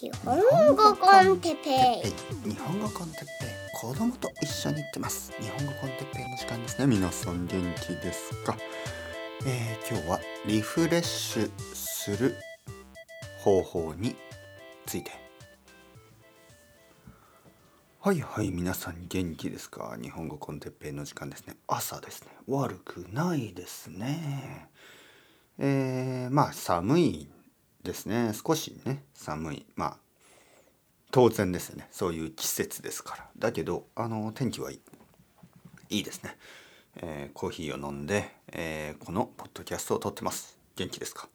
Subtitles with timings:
[0.00, 0.38] 日本
[0.76, 1.70] 語 con テッペ
[2.06, 2.48] イ。
[2.48, 3.28] 日本語 con テッペイ。
[3.80, 5.32] 子供と一緒に行ってます。
[5.40, 6.78] 日本語 con テッペイの時間です。
[6.78, 8.56] ね皆さん元気ですか、
[9.44, 12.36] えー、今日はリフレッシュする
[13.40, 14.14] 方法に
[14.86, 15.10] ついて。
[17.98, 19.98] はいはい皆さん元気ですか？
[20.00, 21.56] 日本語 con テッペイの時間ですね。
[21.66, 22.28] 朝ですね。
[22.46, 24.68] 悪くないですね。
[25.58, 27.28] えー、まあ寒い
[27.82, 28.32] ですね。
[28.34, 29.66] 少しね寒い。
[29.76, 29.96] まあ
[31.10, 31.88] 当然ですよね。
[31.90, 33.28] そういう季節ですから。
[33.38, 34.80] だけどあの天気はいい。
[35.90, 36.36] いいですね、
[36.96, 40.58] えー、コーヒーを飲んで、えー、このポッドキャストを撮ってます。
[40.76, 41.28] 元気ですか、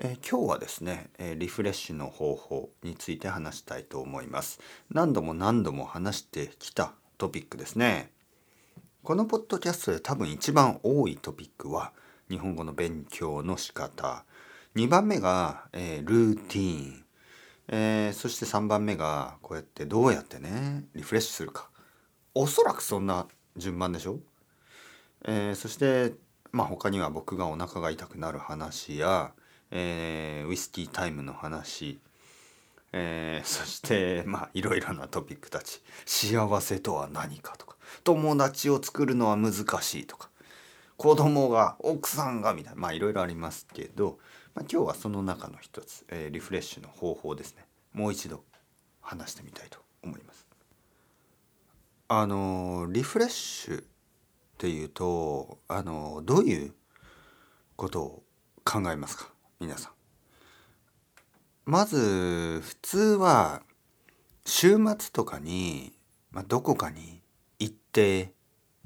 [0.00, 4.60] えー、今日はですね、えリフレッシュの方法について話したいと思います。
[4.90, 8.10] 何度も何度も話してきたトピックですね。
[9.02, 11.92] このポッドキャストで多分一番多いトピックは
[12.28, 14.24] 日本語の勉強の仕方。
[14.76, 17.04] 2番目が、えー、ルーティーン、
[17.68, 21.70] えー、そして3番目がこうやってどうやってねリフレッシュするか。
[22.34, 24.18] おそらくそんな順番でしょ、
[25.24, 26.12] えー、そして
[26.52, 29.32] まあ他には僕がお腹が痛くなる話や、
[29.70, 31.98] えー、ウイスキータイムの話、
[32.92, 35.80] えー、そしてまあいろいろなトピックたち。
[36.04, 37.76] 幸せとは何かとか。
[38.04, 40.28] 友達を作るのは難しいとか。
[40.98, 42.80] 子供が奥さんがみたいな。
[42.82, 44.18] まあいろいろありますけど
[44.56, 48.42] まあ、今日はその中の一つ、えー、リフレッシュの方法ですねもう一度
[49.02, 50.46] 話してみたいと思います。
[52.08, 53.84] あのリフレッシュっ
[54.56, 56.72] ていうとあのどういう
[57.76, 58.22] ことを
[58.64, 59.30] 考えますか？
[59.60, 59.92] 皆さん。
[61.66, 63.62] まず普通は
[64.46, 65.92] 週末とかに、
[66.30, 67.20] まあ、どこかに
[67.58, 68.32] 行って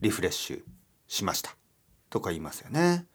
[0.00, 0.62] リフレッシュ
[1.06, 1.54] しました
[2.08, 3.06] とか言いますよね。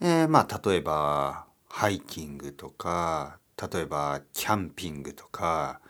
[0.00, 3.38] えー、まあ例えばハイキングとか
[3.72, 5.80] 例えばキャンピングとか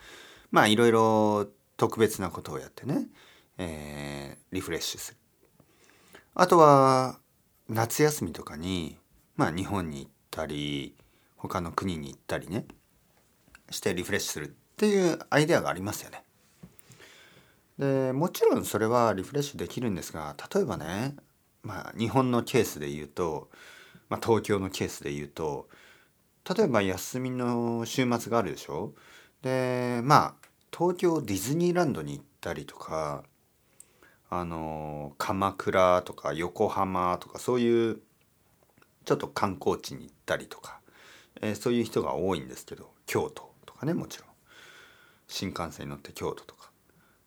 [0.50, 3.09] まあいろいろ特別なことをやってね、
[3.59, 5.16] えー、リフレッシュする。
[6.34, 7.19] あとは
[7.69, 8.99] 夏休みとかに
[9.37, 10.94] まあ日本に行ったり
[11.37, 12.66] 他の国に行ったりね
[13.71, 16.22] してリフレッシュするっていうアイデアがありますよね。
[17.78, 21.16] でもちろんそれはリフレッシュできるんですが例えばね
[21.62, 23.49] まあ日本のケースで言うと
[24.10, 25.69] まあ、東京のケースで言うと
[26.54, 28.93] 例えば休みの週末があるでしょ？
[29.41, 33.25] でまあ東京ディズニーランドに行ったりとか
[34.28, 38.00] あの鎌倉とか横浜とかそういう
[39.04, 40.81] ちょっと観光地に行ったりとか、
[41.41, 44.28] えー、そういう人が多いんですけど京都とかねもちろん。
[45.27, 46.71] 新幹線に乗って京都とか。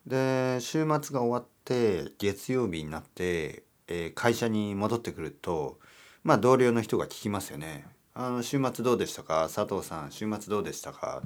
[0.06, 5.78] で週末が終わって月曜日になって、えー、会社に戻ってくると
[6.24, 7.86] まあ同僚の人が聞きますよね。
[8.14, 9.48] あの週末どうでしたか？
[9.54, 11.22] 佐藤さん週末どうでしたか？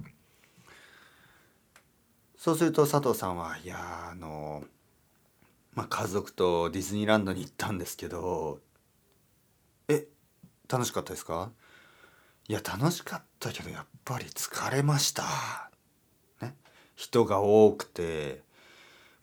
[2.36, 4.64] そうすると佐藤さんはいやあの
[5.74, 8.58] まあ家族とディズニーランドに行ったんですけど
[9.88, 10.06] え
[10.68, 11.52] 楽しかったですか？
[12.48, 15.22] いや楽しかったけどやっぱり疲れました。
[16.42, 16.54] ね？
[16.96, 18.42] 人が多くて。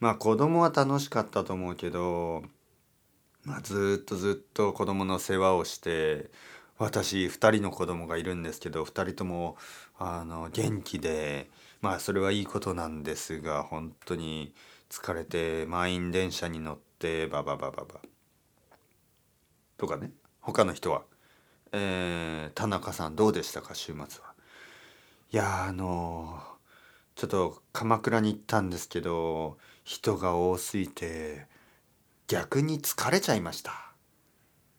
[0.02, 2.44] まあ子供は楽しかったと思うけど
[3.45, 6.31] まあ、ずっとずっと子供の世話をして
[6.78, 9.56] 私2人の子供がいるんですけど2人とも
[9.97, 11.50] あの元気で
[11.81, 14.53] まあそれはいいことなんですが本当に
[14.89, 18.01] 疲れて満員電車に乗ってバババババ。
[19.78, 20.11] とかね。
[20.41, 21.03] 他の人は、
[21.72, 23.75] えー、田中さんどうでしたか？
[23.75, 24.34] 週末は。
[25.31, 26.39] いやあの
[27.16, 31.47] ちょっと鎌倉に行ったんですけど人が多すぎて
[32.28, 33.74] 逆に疲れちゃいました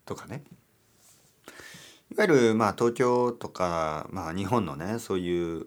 [0.05, 0.43] とかね
[2.13, 5.67] いわゆるまあ東京とか、まあ、日本のねそういう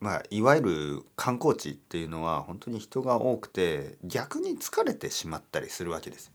[0.00, 6.32] まあ、いわゆる観光地っていうのは本当に人が多くて逆に疲れてしまったりするわけです。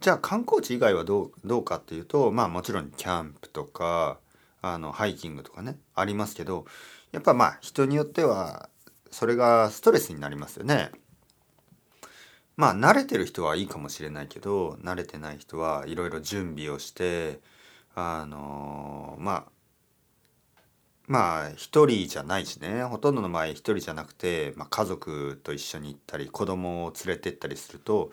[0.00, 4.18] じゃあ観光地以外はどうどうかっていうとまあもちろんキャンプとか
[4.60, 6.64] あのハイキングとかねありますけど
[7.12, 8.68] やっぱまあ人によっては
[9.12, 10.90] それがストレスになりますよね。
[12.56, 17.40] まあ慣れてる人はいいかもしれないけど慣れてない人はいろいろ準備をして
[17.94, 19.52] あのまあ
[21.06, 22.84] まあ一人じゃないしね。
[22.84, 28.10] ほとんどの場合一人じゃなくて、まあ、家族と一緒に行ったり子供を連れてったりすると、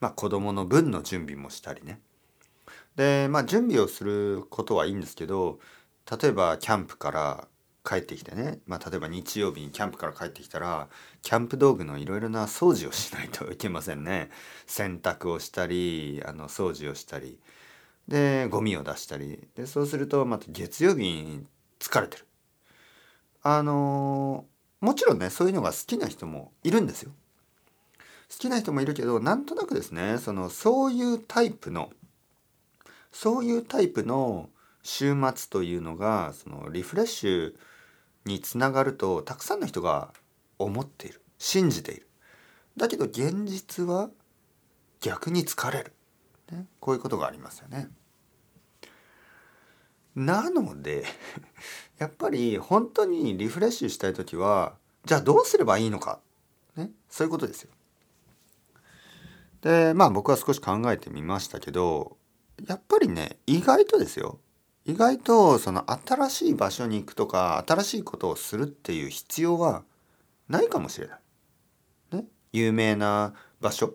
[0.00, 2.00] まあ、子供の分の準備もしたりね。
[2.96, 5.58] でまあ準備をすることはいいんですけど
[6.20, 7.48] 例えばキャンプから
[7.88, 10.88] 帰ってきてね、まあ、例えば日曜日にキャンプから帰ってきたら
[11.22, 14.28] キャンプ道具のいろいろな掃除をしないといけませんね。
[14.66, 17.38] 洗濯をしたりあの掃除をしたり。
[18.06, 19.48] でゴミを出したり。
[19.54, 21.46] でそうするとまた月曜日に
[21.78, 22.26] 疲れてる。
[23.42, 24.44] あの
[24.80, 27.12] もちろんねそういうのが好きな人もいるんですよ。
[28.30, 31.90] 好きな人もいるけどなんとなくですねそのそういうタイプの
[33.12, 34.50] そういうタイプの
[34.82, 37.54] 週末というのがそのリフレッシュ
[38.28, 40.12] につながるとたくさんの人が
[40.58, 41.20] 思っている。
[41.38, 42.06] 信じている。
[42.76, 44.10] だけど現実は
[45.00, 45.92] 逆に疲れる、
[46.52, 47.88] ね、こういうことがありますよね。
[50.14, 51.04] なので
[51.98, 56.20] やっぱり本当にリフレッシュしたい時はじゃあどうすればいいのか、
[56.76, 57.70] ね、そういうことですよ。
[59.60, 62.16] でまあ僕は少し考えてみましたけど
[62.66, 64.40] やっぱりね意外とですよ。
[64.88, 69.84] 意外とその新しい場所に行くとか新しいことをするっていう必要は
[70.48, 71.16] ないかもしれな
[72.12, 72.16] い。
[72.16, 72.24] ね、
[72.54, 73.94] 有名な場所。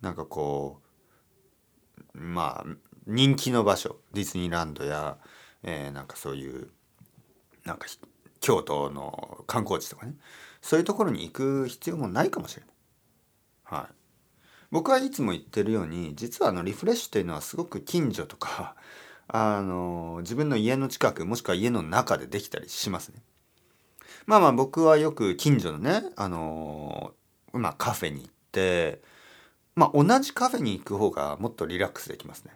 [0.00, 0.80] なんかこ
[2.14, 2.76] うまあ
[3.06, 3.96] 人気の場所。
[4.14, 5.18] ディズニーランドや、
[5.62, 6.70] えー、なんかそういう
[7.66, 7.86] なんか
[8.40, 10.14] 京都の観光地とかね。
[10.62, 12.70] そういうところに行く必要もないかもしれない。
[13.64, 13.94] はい、
[14.70, 18.76] 僕はいつも言ってるように実はあのリフレッシュというのはすごく近所とか
[19.28, 23.22] あの自分の家の近くもしくは家の中でできたりしますね。
[24.26, 27.12] まあまあ僕はよく近所のねあの
[27.52, 29.00] まあカフェに行って
[29.74, 32.52] まあ同じカフェに行く方がもっとリラックスできますね。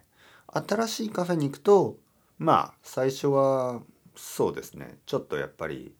[0.53, 1.97] 新しいカフェに行くと
[2.37, 3.81] まあ最初は
[4.15, 5.93] そうですねちょっとやっぱり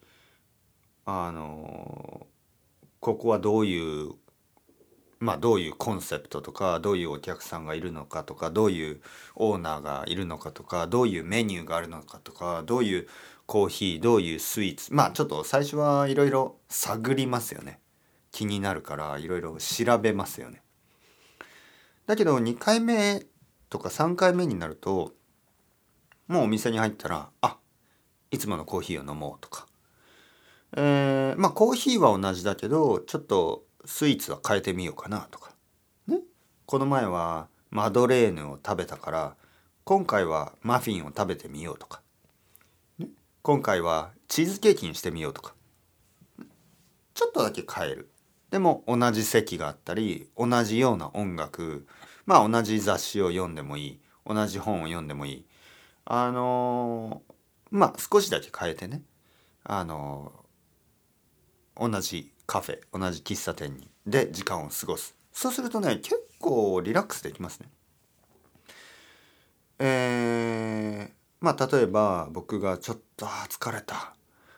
[1.05, 2.27] あの
[2.99, 4.13] ここはどういう
[5.21, 9.01] まあ、どういうコンセプトとかどういうお客さんがいるのかとかどういう
[9.35, 13.07] オーナーがいるのかとかどういうメニューがあるのかとかどういう
[13.45, 17.79] コーヒーどういうスイーツまあちょっと最初はいろいろ探りますよね。
[18.31, 20.63] 気になるからいろいろ調べますよね。
[22.07, 23.23] だけど2回目
[23.69, 25.13] とか3回目になると
[26.27, 27.57] もうお店に入ったらあ
[28.31, 29.67] いつものコーヒーを飲もうとか。
[30.75, 35.53] えー、まあコーヒーは同じだけどちょっとスイーツは変えてみようかなとか、
[36.07, 36.19] ね、
[36.65, 39.35] この前はマドレーヌを食べたから
[39.83, 42.01] 今回はマフィンを食べてみようとか、
[42.99, 43.07] ね、
[43.41, 45.53] 今回はチーズケーキにしてみようとか。
[47.13, 48.09] ちょっとだけ変える。
[48.49, 51.87] でも同じ席があったり同じような音楽
[52.25, 55.45] まあ同じ雑誌を読んでもいい同じ本を読んでもいい。
[56.05, 57.33] あのー、
[57.71, 59.03] まあ少しだけ変えてね。
[59.63, 63.87] あのー、同じカフェ同じ喫茶店に。
[64.05, 65.15] で時間を過ごす。
[65.31, 67.69] そうするとね結構リラックスできますね。
[69.79, 74.15] えー、まあ例えば僕がちょっと疲れた。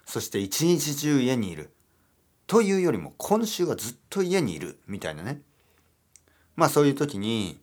[0.08, 1.70] そして一日中家にいる。
[2.48, 4.80] というよりも今週はずっと家にいる。
[4.88, 5.44] みたいなね。
[6.56, 7.62] まあそういう時に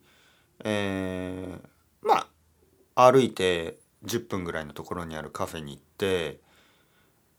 [0.63, 2.25] えー、ま
[2.95, 6.39] あ歩いて10分ぐらいのところにあるカフェに行って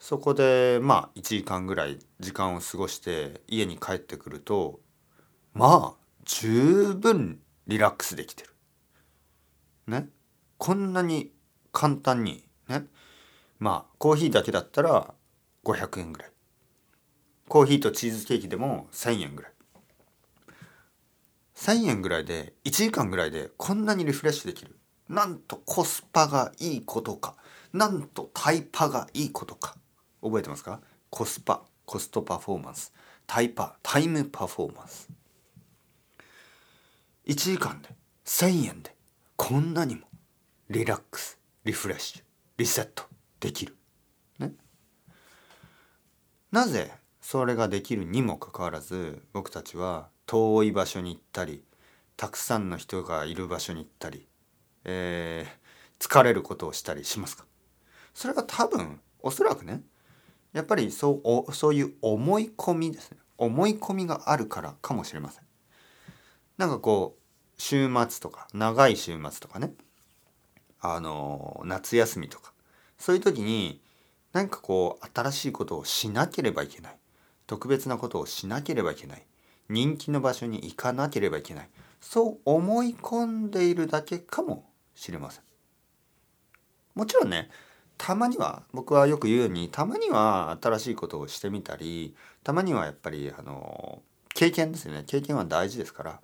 [0.02, 4.80] そこでまあ1時間ぐらい時間を過ごして家に帰ってくると
[5.54, 7.38] まあ十分
[7.68, 8.50] リラックスできてる。
[9.86, 10.08] ね。
[10.58, 11.30] こんなに
[11.70, 12.86] 簡単にね。
[13.60, 15.14] まあコーヒーだけだったら
[15.64, 16.30] 500円ぐらい。
[17.46, 19.52] コーヒーとチーズケーキでも1,000円ぐらい。
[21.54, 24.76] 1,000円ぐらいで1時間ぐらいでこんなにリフレッシュできる。
[25.08, 27.36] なんとコスパがいいことか。
[27.72, 29.76] なんとタイパがいいことか。
[30.22, 30.80] 覚えてますか？
[31.10, 32.92] コスパコストパフォーマンス。
[33.26, 35.08] タイパタイムパフォーマンス。
[37.26, 37.88] 1時間で
[38.24, 38.94] 1,000円で
[39.36, 40.02] こんなにも
[40.70, 42.22] リラックスリフレッシュ
[42.58, 43.04] リセット
[43.40, 43.76] できる。
[44.38, 44.52] ね？
[46.50, 51.62] なぜそれができるにもかかわらず僕たちは遠い場所に行ったり
[52.16, 54.28] たくさんの人がいる場所に行ったり、
[54.84, 57.44] えー、疲れることをしたりしますか？
[58.14, 59.82] それが多分おそらくね
[60.52, 63.18] やっぱりそうそういう思い込みですね。
[63.38, 65.44] 思い込みがあるからかもしれません。
[66.58, 67.22] なんかこう
[67.56, 69.72] 週末とか長い週末とかね。
[70.80, 72.52] あの夏休みとか。
[72.98, 73.80] そういう時に
[74.32, 76.96] 何かこう新しいことをしなければいけない。
[77.46, 79.26] 特別なことをしなければいけない。
[79.68, 81.68] 人気の場所に行かなければいけない。
[82.00, 85.44] そう思い込んでいるだけかもしれません。
[86.94, 87.48] もちろんね
[88.04, 94.02] たまには僕はよく言うようにたまには新しいことをしてみたりたまにはやっぱりあの
[94.34, 95.04] 経験ですよね。
[95.06, 96.20] 経験は大事ですから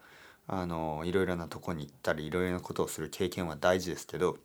[0.49, 4.39] あのいろいろなとこに行ったりいろいろなことをする経験は大事ですけど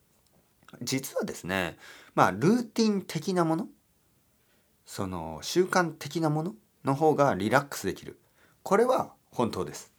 [0.83, 1.77] 実はですね
[2.13, 3.67] まあルーティン的なもの
[4.85, 6.53] その習慣的なもの
[6.85, 8.19] の方がリラックスできる。
[8.61, 9.91] これは本当です。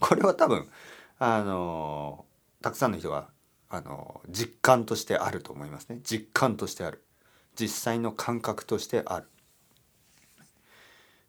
[0.00, 0.66] これは多分
[1.20, 2.24] あの
[2.60, 3.28] たくさんの人が
[3.70, 6.00] あの実感としてあると思いますね。
[6.02, 7.02] 実感としてある。
[7.56, 9.26] 実際の感覚としてある、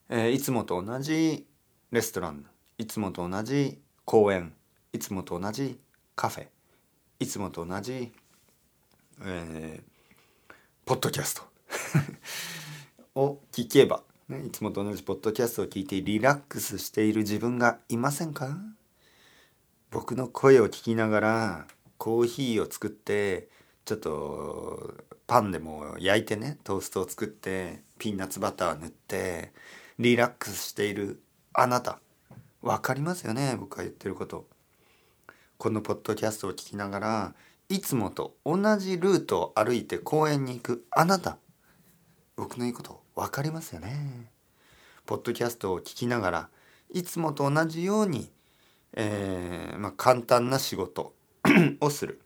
[0.10, 1.46] えーいつもと同じ
[1.92, 2.46] レストラン。
[2.78, 4.54] いつもと同じ公園。
[4.92, 5.80] いつもと同じ
[6.16, 6.48] カフェ。
[7.20, 8.12] いつもと同じ、
[9.24, 9.92] えー
[10.84, 11.44] ポッドキャスト。
[13.16, 18.58] を聞けば、ね、いつもと同じポッドキャストを聞いてリラックスしている自分がいませんか？
[19.92, 21.68] 僕の声を聞きながら
[22.02, 23.48] コーヒーを作って
[23.86, 24.96] ちょっと
[25.28, 29.52] パンでも焼いてねトーストを作ってピーナッツバター塗って
[30.00, 31.22] リラックスしている
[31.54, 32.00] あなた。
[32.64, 34.48] わかりますよね僕が言ってること。
[35.60, 37.36] このポッドキャストを聞きながら
[37.70, 41.38] いつもと同じルートを歩いて公園に行くあなた。
[42.36, 44.32] 僕の言うこと分かりますよね。
[45.06, 46.50] ポッドキャストを聞きながら
[46.92, 48.32] いつもと同じように、
[48.94, 51.14] えーまあ、簡単な仕事。
[51.80, 52.22] をする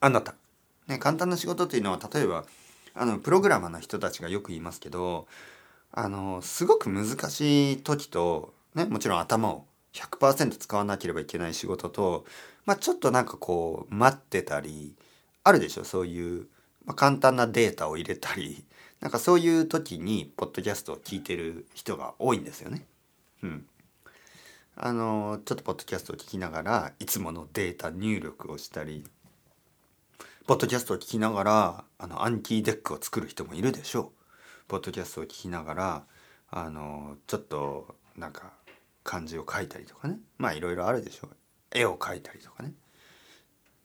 [0.00, 0.34] あなた、
[0.86, 2.44] ね、簡単な仕事というのは例えば
[2.94, 5.26] あのプログラマーの人たちがよく言いますけど
[5.92, 12.24] あのすごく難しい時と、ね、もちろん頭を100%使わなければいけない仕事と、
[12.66, 14.94] まあ、ちょっとなんかこう待ってたり
[15.44, 16.46] あるでしょそういう、
[16.84, 18.64] まあ、簡単なデータを入れたり
[19.00, 22.86] なんかそういう時にポッドキャストを聞いてる人が多いんですよね。
[23.42, 23.66] うん。
[24.76, 29.04] あのちょっとポッドキャストを聞きながらいつものデータ入力をしたり
[30.46, 34.24] ポッドキャストを聞きながらあの暗記デックを作る人もいるでしょう。
[34.68, 36.04] ポッドキャストを聞きながら
[36.50, 38.52] あのちょっとなんか
[39.04, 40.18] 漢字を書いたりとかね。
[40.36, 41.36] まあいろいろあるでしょう。
[41.72, 42.74] 絵を描いたりとかね。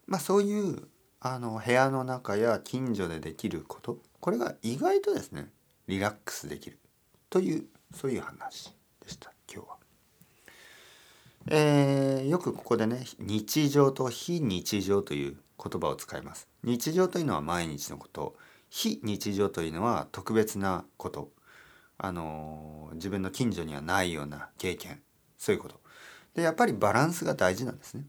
[0.05, 0.88] まあそういう
[1.22, 4.00] あの部屋の中や近所でできること。
[4.19, 5.48] これが意外とですね
[5.88, 6.77] リラックスできる。
[7.29, 9.78] というそういう話でした今日は。
[11.48, 16.48] えーよくここでね日常と非日常という言葉を使います。
[16.63, 18.36] 日常というのは毎日のこと。
[18.69, 21.31] 非日常というのは特別なこと。
[21.98, 25.01] あのー自分の近所にはないような経験。
[25.38, 25.79] そういうこと。
[26.36, 28.05] でやっぱりバランスが大事なんですね。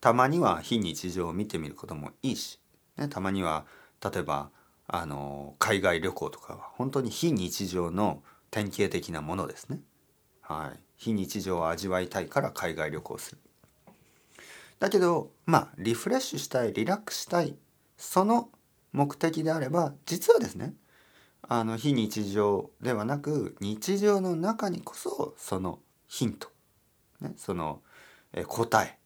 [0.00, 2.58] たまには非日常を見てみることもいいし、
[2.96, 3.64] ね、たまには
[4.04, 4.50] 例えば
[4.86, 9.80] あのー海外旅行とかは本当に非日常の典型的なものですね。
[10.40, 10.80] はい。
[11.02, 13.38] 非日常を味わいたいから海外旅行する
[14.78, 17.56] だけどまあリフレッシュしたいリラックスしたい
[17.96, 18.50] その
[18.92, 20.74] 目的であれば実はですね
[21.42, 26.48] あの非日常ではなく日常の中にこそそのヒント、
[27.20, 27.80] ね、その
[28.46, 28.96] 答え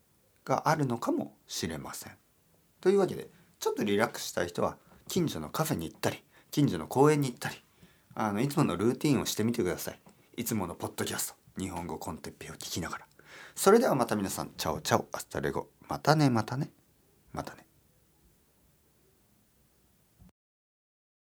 [0.44, 2.12] があるのかもしれません。
[2.82, 4.76] というわけでちょっとリラックスしたい人は
[5.08, 7.56] 近所のカフェに行ったり近所の公園に行ったり
[8.14, 10.00] あのいつものルーティンをしてみてください。
[10.36, 13.06] いつものポッドキャスト日本語コンテッペを聞きながら。
[13.54, 16.70] それではまた皆さんチャオチャオアスタレゴまたねまたね
[17.32, 17.65] またね。